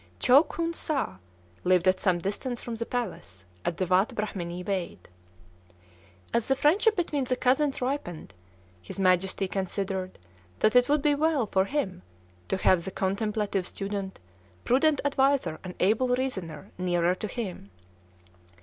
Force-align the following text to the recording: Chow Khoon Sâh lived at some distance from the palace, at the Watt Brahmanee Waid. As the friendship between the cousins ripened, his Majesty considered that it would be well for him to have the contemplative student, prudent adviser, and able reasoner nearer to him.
Chow 0.17 0.41
Khoon 0.41 0.73
Sâh 0.73 1.17
lived 1.63 1.87
at 1.87 1.99
some 1.99 2.17
distance 2.17 2.63
from 2.63 2.73
the 2.73 2.87
palace, 2.87 3.45
at 3.63 3.77
the 3.77 3.85
Watt 3.85 4.15
Brahmanee 4.15 4.63
Waid. 4.63 4.97
As 6.33 6.47
the 6.47 6.55
friendship 6.55 6.95
between 6.95 7.25
the 7.25 7.35
cousins 7.35 7.83
ripened, 7.83 8.33
his 8.81 8.97
Majesty 8.97 9.47
considered 9.47 10.17
that 10.57 10.75
it 10.75 10.89
would 10.89 11.03
be 11.03 11.13
well 11.13 11.45
for 11.45 11.65
him 11.65 12.01
to 12.47 12.57
have 12.57 12.83
the 12.83 12.89
contemplative 12.89 13.67
student, 13.67 14.17
prudent 14.65 14.99
adviser, 15.05 15.59
and 15.63 15.75
able 15.79 16.07
reasoner 16.15 16.71
nearer 16.79 17.13
to 17.13 17.27
him. 17.27 17.69